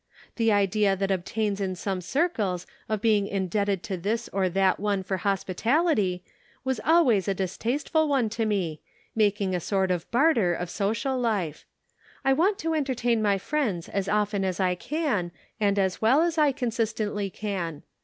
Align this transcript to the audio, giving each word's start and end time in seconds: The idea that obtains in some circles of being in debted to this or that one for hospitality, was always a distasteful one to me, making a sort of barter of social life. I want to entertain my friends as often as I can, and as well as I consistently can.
The 0.37 0.51
idea 0.51 0.95
that 0.95 1.11
obtains 1.11 1.61
in 1.61 1.75
some 1.75 2.01
circles 2.01 2.65
of 2.89 3.03
being 3.03 3.27
in 3.27 3.47
debted 3.47 3.83
to 3.83 3.97
this 3.97 4.27
or 4.33 4.49
that 4.49 4.79
one 4.79 5.03
for 5.03 5.17
hospitality, 5.17 6.23
was 6.63 6.79
always 6.83 7.27
a 7.27 7.35
distasteful 7.35 8.07
one 8.07 8.27
to 8.29 8.43
me, 8.47 8.81
making 9.15 9.53
a 9.53 9.59
sort 9.59 9.91
of 9.91 10.09
barter 10.09 10.55
of 10.55 10.71
social 10.71 11.19
life. 11.19 11.67
I 12.25 12.33
want 12.33 12.57
to 12.65 12.73
entertain 12.73 13.21
my 13.21 13.37
friends 13.37 13.87
as 13.89 14.09
often 14.09 14.43
as 14.43 14.59
I 14.59 14.73
can, 14.73 15.31
and 15.59 15.77
as 15.77 16.01
well 16.01 16.23
as 16.23 16.35
I 16.35 16.51
consistently 16.51 17.29
can. 17.29 17.83